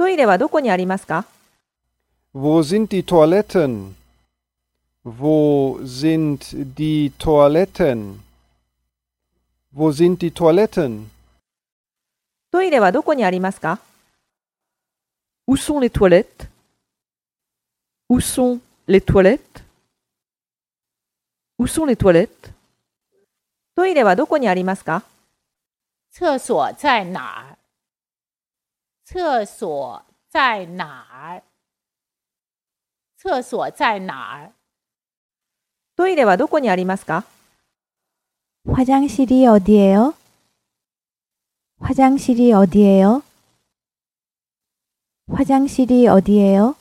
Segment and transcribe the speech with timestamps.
[0.00, 1.26] トイレはどこにありますか
[2.32, 3.94] Wo sind die Toiletten?
[5.04, 8.22] Wo sind die Toiletten?
[9.74, 11.10] Wo sind die Toiletten?
[12.50, 13.78] トイレはどこにありますか
[15.46, 16.48] Où sont les toilettes
[18.08, 18.58] Où sont
[18.88, 19.62] les toilettes
[21.58, 22.54] Où sont les toilettes
[23.76, 25.02] トイレはどこにありますか
[26.10, 27.59] 厕所在哪儿？
[29.09, 31.43] 厕所在哪儿？
[33.17, 34.51] 厕所在哪儿？
[35.95, 37.23] トイレはどこにありますか
[38.67, 40.13] 화장실이 어디예요?
[41.79, 43.21] 화장실이 어디예요?
[45.31, 46.75] 화장실이 어디예요?